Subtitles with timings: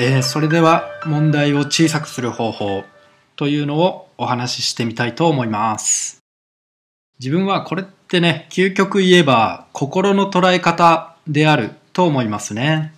[0.00, 2.84] えー、それでは問題を小さくする方法
[3.34, 6.22] というのをお話ししてみたいと思います。
[7.18, 12.94] 自分はこれってね、究極言えば心の捉え方であると思いますね。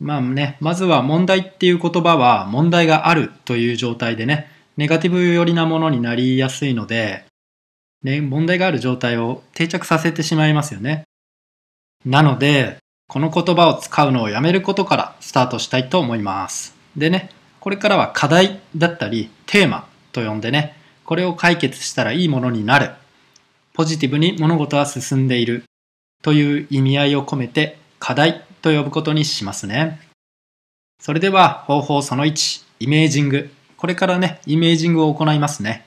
[0.00, 7.26] まあね、まずは問題っていう言葉は問題があるという状態でね、ネガティブ寄りなものになりやすいので、
[8.02, 11.02] ね、問題がある状態を定着させてしまいますよね。
[12.06, 12.78] なので、
[13.08, 16.74] この言葉を使うのをやめることからスタートしたいと思います。
[16.96, 22.90] でね、これからは課題だったりテーマと呼んでね、これを解決したらいいものになる。
[23.74, 25.64] ポジティブに物事は進んでいる
[26.22, 30.00] という意味合いを込めて課題と呼ぶことにしますね。
[31.00, 33.50] それでは方法その1、イメージング。
[33.76, 35.86] これからね、イメージングを行いますね。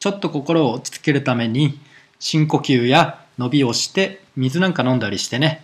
[0.00, 1.78] ちょっと心を落ち着けるために
[2.18, 5.62] 深呼吸や伸びをして水なんか飲んだりしてね、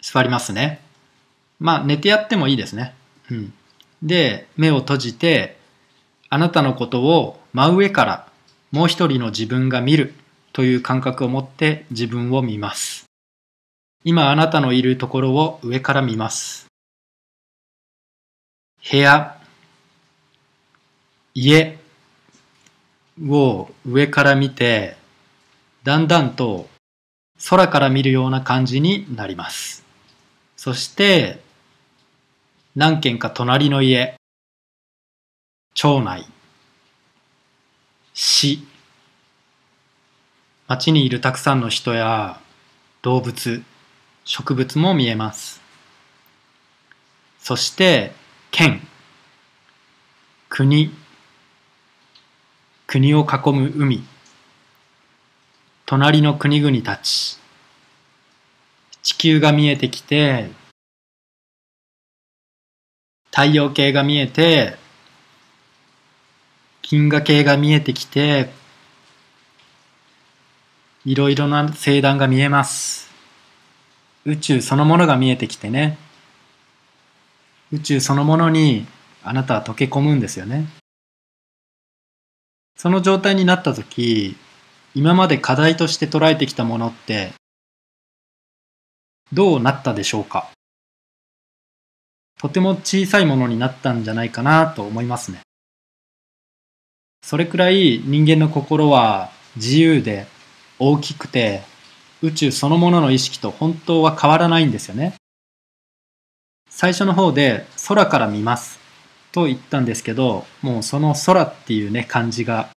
[0.00, 0.80] 座りますね。
[1.58, 2.94] まあ寝てやってもいいですね。
[3.30, 3.52] うん。
[4.02, 5.58] で、目を閉じて、
[6.28, 8.28] あなたのことを真上から
[8.70, 10.14] もう一人の自分が見る
[10.52, 13.06] という感覚を持って自分を見ます。
[14.04, 16.66] 今あなたのいるところを上から見ます。
[18.90, 19.36] 部屋、
[21.34, 21.78] 家
[23.28, 24.96] を上から見て、
[25.82, 26.68] だんだんと
[27.48, 29.79] 空から見るような感じになります。
[30.62, 31.40] そして、
[32.76, 34.16] 何軒か隣の家、
[35.72, 36.26] 町内、
[38.12, 38.62] 市、
[40.68, 42.38] 町にいるたくさんの人や
[43.00, 43.62] 動物、
[44.26, 45.62] 植物も見えます。
[47.38, 48.12] そして、
[48.50, 48.86] 県、
[50.50, 50.92] 国、
[52.86, 54.02] 国を囲む海、
[55.86, 57.39] 隣の国々たち、
[59.02, 60.50] 地球が見えてきて、
[63.30, 64.76] 太陽系が見えて、
[66.82, 68.50] 銀河系が見えてきて、
[71.04, 73.10] いろいろな星団が見えます。
[74.26, 75.96] 宇宙そのものが見えてきてね。
[77.72, 78.86] 宇宙そのものに
[79.22, 80.66] あなたは溶け込むんですよね。
[82.76, 84.36] その状態になった時、
[84.94, 87.32] 今まで課題として捉えてきたものって
[89.32, 90.50] どうなったでしょうか？
[92.40, 95.40] とても小さいものになったんじゃないかなと思いますね。
[97.22, 100.26] それくらい人間の心は自由で
[100.78, 101.62] 大きくて
[102.22, 105.14] 宇宙そのものの意識と本当は変わらないんですよね。
[106.68, 108.78] 最初の方で空から見ます
[109.32, 112.70] と言ったんですけど、もうその空っていうね漢字が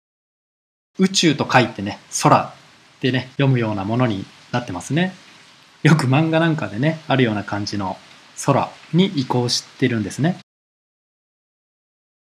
[0.97, 2.53] 宇宙と書いてね空っ
[3.00, 5.13] てね読むようなものになってますね。
[5.84, 7.97] よく漫画なんかでねあるような感じの
[8.46, 10.38] 空に移行してるんですね。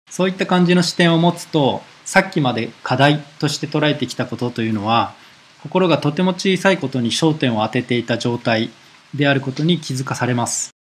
[0.10, 5.14] そういった感じの視点を持つと、さっきまで課題として捉えてきたことというのは、
[5.62, 8.70] 心がとても小さいことに焦点を当てていた状態
[9.14, 10.72] であることに気づかされます。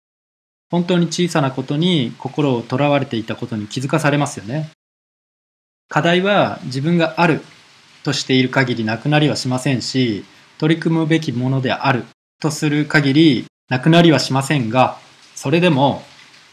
[0.71, 4.71] 本当に小さなことに心をとらわれていたことに気づかされますよね。
[5.89, 7.41] 課題は自分がある
[8.05, 10.25] としている限りなくなりはしませんし、
[10.59, 12.05] 取り組むべきものである
[12.41, 14.99] とする限りなくなりはしませんが、
[15.35, 16.03] それでも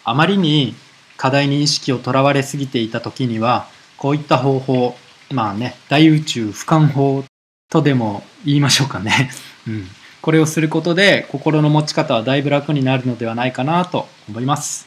[0.04, 0.76] あまりに
[1.18, 3.68] 課題に意識をとらわれすぎていた時には
[3.98, 4.96] こういった方法
[5.32, 7.24] まあね大宇宙俯瞰法
[7.70, 9.32] とでも言いましょうかね、
[9.68, 9.88] うん、
[10.22, 14.86] これをすることで心の持ち方はだいぶ楽になるのではないかなと思います。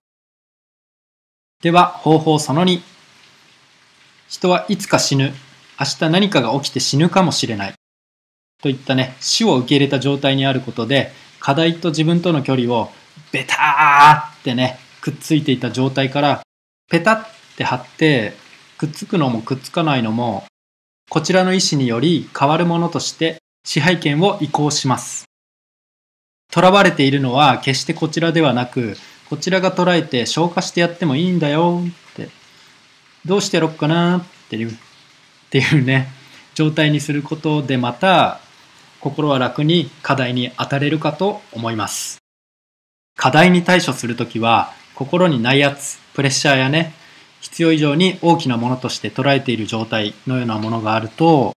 [1.63, 2.81] では方法その2
[4.29, 5.33] 人はいつか死ぬ。
[5.79, 7.75] 明日何かが起きて死ぬかもしれない。
[8.63, 12.91] といったね死を受け入れた状態にあることで課題と自分との距離を
[13.33, 16.43] ベターってね、くっついていた状態から、
[16.91, 18.35] ペタって貼って、
[18.79, 20.45] くっつくのもくっつかないのも、
[21.11, 25.25] こちらの意思により変わるものとして支配権を移行します。
[26.53, 28.97] 囚われているのは決してこちらではなく、
[29.29, 32.29] こちらが捉えて消化してやってもいいんだよって、
[33.25, 34.75] どうしてやろっかなっていう、っ
[35.51, 36.09] ていうね、
[36.55, 38.41] 状態にすることでまた
[39.01, 42.19] 心は楽に課題に当たれるかと思います。
[43.17, 46.95] 課題に対処するときは、心にないやつ、プレッシャーやね、
[47.41, 51.53] 必要以上に大きなものとして捉えている状態のようなものがあると、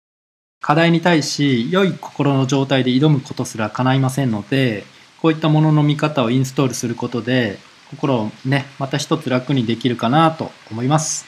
[0.61, 4.85] 課題に対し良い心の状態で挑むことすら叶いませんので、
[5.21, 11.25] こういったものの見方をインストールすることで、心をね、また一つ楽にできるかなと思います。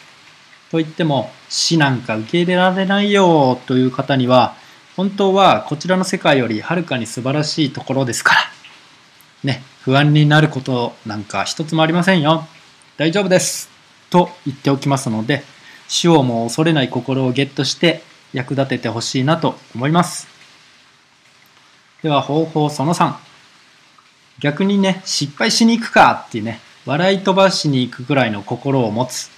[0.71, 4.55] と言っても、死なんか受け入れられないよという方には、
[4.99, 8.41] 本当はこちらの世界よりはるかに素晴らしいところですから。
[9.45, 12.45] ね、不安になることなんか一つもありませんよ。
[12.97, 13.69] 大丈夫です
[14.09, 15.43] と言っておきますので、
[15.87, 18.03] 死をも恐れない心をゲットして
[18.33, 20.27] 役立ててほしいなと思います。
[22.03, 23.13] では方法その3。
[24.41, 29.31] 逆にね、失敗しに行くかっていうね、笑い飛ばしに行くくらいの心を持つ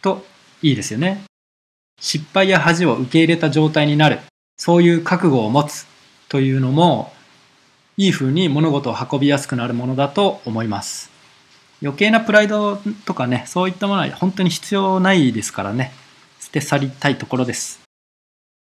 [0.00, 0.24] と
[0.62, 1.24] いいですよね。
[2.00, 4.20] 失敗や恥を受け入れた状態になる。
[4.56, 5.86] そういう覚悟を持つ
[6.28, 7.12] というのも、
[7.96, 11.10] いい風に物事を運びやすくなるものだと思います。
[11.82, 15.92] 余計なプライドとかね、そういったものは本当に必要ないですからね、
[16.40, 17.80] 捨て去りたいところです。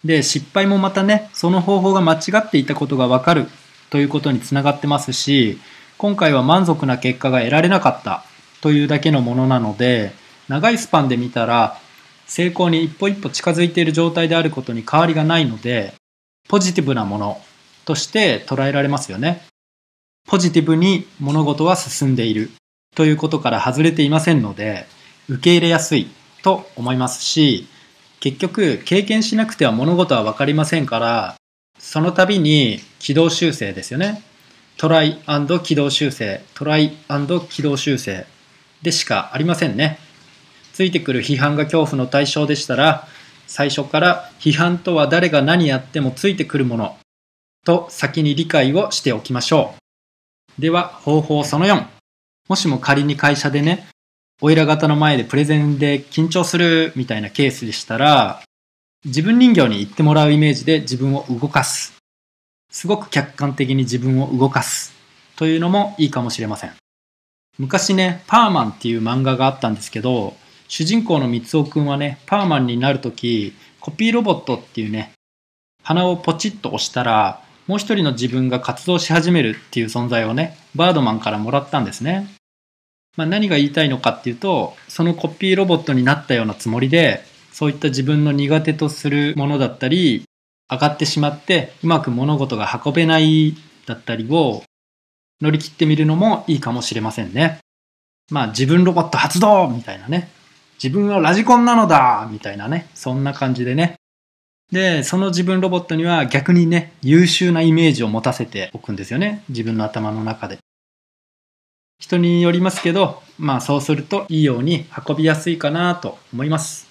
[0.04, 3.48] で、失敗もまたね、その方法が間違っていたことがわかる
[3.90, 5.60] ということにつながってますし、
[5.98, 8.26] 今回は満足な結果が得られなかった
[8.62, 10.14] というだけのものなので、
[10.50, 11.80] 長いスパンで見たら、
[12.26, 15.94] 成功に一歩一歩近づいている状態であることに変わりがないので、
[16.48, 17.42] ポジティブなもの
[17.86, 19.44] として捉えられますよね。
[20.28, 22.50] ポジティブに物事は進んでいる
[22.96, 24.88] ということから外れていませんので、
[25.30, 26.08] 受け入れやすい
[26.44, 27.68] と思いますし、
[28.20, 31.36] 結局経験しなくては物事は分かりませんから、
[31.78, 34.24] その度に軌道修正ですよね。
[34.78, 35.20] トライ
[35.64, 36.92] 軌道修正、トライ
[37.50, 38.26] 軌道修正
[38.82, 40.00] でしかありませんね。
[40.74, 43.08] ついてくる批判が恐怖の対象でしたら、
[43.48, 46.98] 最初から批判とは誰が何やってもついてくるもの
[47.64, 49.76] と先に理解をしておきましょ
[50.58, 50.62] う。
[50.62, 51.86] では方法その4。
[52.50, 53.88] もしも仮に会社でね、
[54.42, 58.42] おいら方の前でプレゼンで緊張するみたいなケースでしたら、
[59.06, 61.94] 自分人形に言ってもらうイメージで自分を動かす。
[62.72, 64.94] すごく客観的に自分を動かす。
[65.36, 66.72] というのもいいかもしれません。
[67.60, 70.36] 昔ね、パーマンっていう漫画があったんですけど、
[70.76, 75.12] 主人公の三尾くんはね、パーマンになるとき、コピーロボットっていうね、
[75.84, 82.28] 鼻をポチッと押したら、もう一人の自分が活動し始めるっていう存在をね、バードマンからもらったんですね。
[83.16, 90.24] まあ、何が言いたいのかっていうと、そのコピーロボットになったようなつもりで、そういった自分の苦手とするものだったり、
[90.72, 93.56] 上がってしまってうまく物事が運べない
[93.86, 94.64] だったりを
[95.40, 97.60] 乗り切ってみるのもいいかもしれませんね。
[98.32, 100.32] まあ自分ロボット発動みたいなね。
[100.82, 102.90] 自分はラジコンなのだみたいなね。
[102.94, 103.96] そんな感じでね。
[104.72, 109.44] で、その自分ロボットには逆にね、優秀なイメージを持たせておくんですよね。
[109.50, 110.58] 自分の頭の中で。
[112.00, 116.88] 人によりますけど、まあそうするといいように運びやすいかなと思います。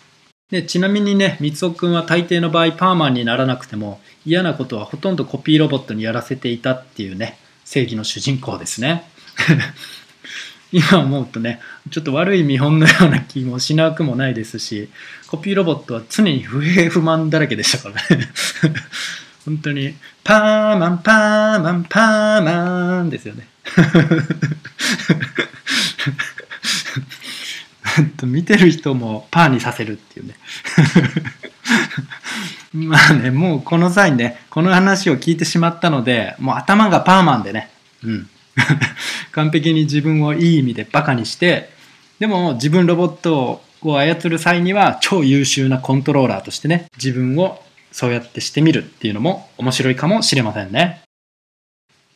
[0.50, 9.04] で、ちなみにね、三尾くんは大抵の場合パーマンにならなくても嫌なことはほとんどコピーロボットにやらせていたっていうね、正義の主人公ですね。
[10.72, 11.60] 今思うとね、
[11.90, 14.88] ちょっと悪い見本のような気もしなくもないですし、
[15.26, 18.28] コピーロボットは常に不平不満だらけでしたからね。
[19.44, 23.46] 本当に、パーマン、パーマン、パーマンですよね。
[28.24, 30.34] 見てる人もパーにさせるっていうね。
[32.72, 37.68] まあね、もうこの際ね、この話を聞いてしまったので、もう頭がパーマンでね、
[38.02, 38.30] うん。
[39.32, 41.70] 完璧に自分をいい意味でバカにして、
[42.18, 51.02] でも自分ロボットを操る際には超優秀なコントローラーとしてね、自分をそうやってしてみるっていうのも面白いかもしれませんね。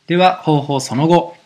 [0.06, 1.36] では方法その後。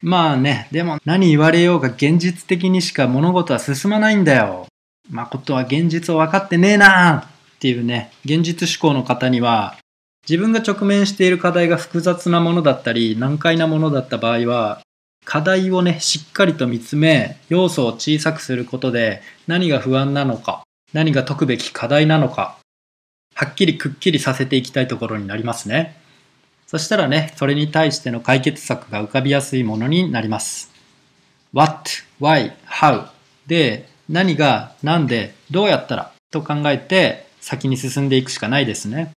[0.00, 4.66] まあね、でも何言われようが現実的にしか物事は進まないんだよ。
[5.10, 7.26] 誠は現実を分かってねえなーっ
[7.58, 9.76] ていうね、現実志向の方には
[10.28, 14.82] 自分が直面している課題が複雑なものだったり難解なものだった場合は
[15.24, 22.58] 課題をねしっかりと見つめ要素を小さくすることで何が不安なのか何が解くべき課題なのか
[23.34, 25.96] はっきりくっきりさせていきたいところになりますね。
[26.66, 30.70] そしたらねそれに対しての解決策が浮かびやすいものになります。
[31.54, 33.08] What, Why, How?
[33.46, 39.12] で何が何でどうやったらと考えて先に進んでいくしかないですね。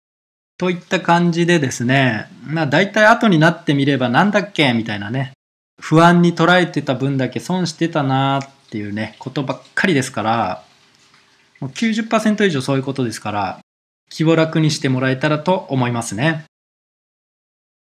[0.62, 5.32] といった感じでですね、まあ大体後になってみればなんだっけみたいなね、
[5.82, 10.64] 不安に捉えてた分だけ損してたなっていうね、ことばっかりですから、
[11.62, 13.60] もう90%以上そういうことですから、
[14.12, 16.46] 気を楽にしてもらえたらと思いますね。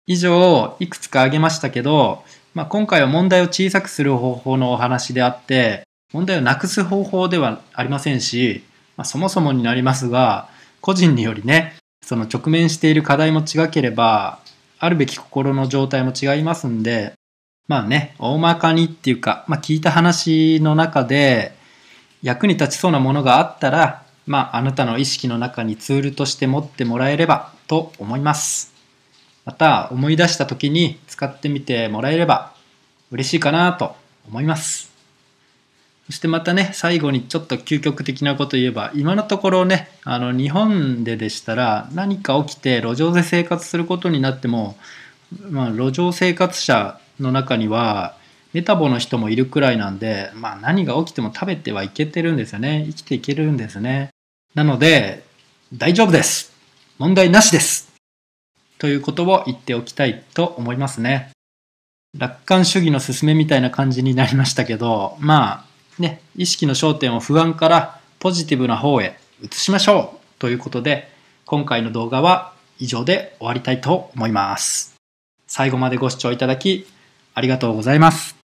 [0.09, 8.65] 以上、いくつか挙げましたけど、まあ、今回は問題を小さくする方法のお話であって、問題をなくす方法ではありませんし、
[8.97, 10.49] まあ、そもそもになりますが、
[10.81, 14.39] 個人によりね、その直面している課題も違ければ、
[14.79, 17.15] あるべき心の状態も違いますんで、
[17.67, 21.57] まあね、大まかにっていうか、まあ聞いた話の中で
[22.23, 28.73] 役に立ちそうなものがあったら、まああなたの意識の中にツールとして持ってもらえればと思います。
[29.45, 32.53] また思い出した時に使ってみてもらえれば
[33.11, 33.97] 嬉しいかなと
[34.29, 34.96] 思います。
[36.07, 44.77] そしてまたね、最後にちょっと究極的なこと言えば、今のところね、あの、日本ででしたら、何か起きて路上で生活することになっても、
[45.51, 48.17] まあ、路上生活者の中には、
[48.53, 52.85] メタボの人もいるくらいなんで、まあ、何が起きても食べてはいけてるんですよね。
[52.87, 54.11] 生きていけるんですね。
[54.55, 55.25] なので、
[55.75, 56.53] 大丈夫です
[56.99, 57.93] 問題なしです
[58.79, 61.33] ということを言っておきたいと思いますね。
[62.17, 71.11] 楽観主義の勧めみたいな感じになりましたけど、まあね、意識の焦点を不安からポジティブな方へ移しましょうということで、
[71.45, 74.95] 今回の動画は以上で終わりたいと思います。
[75.47, 76.87] 最後までご視聴いただき
[77.35, 78.46] ありがとうございます。